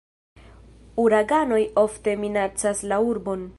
[1.03, 3.45] Uraganoj ofte minacas la urbon.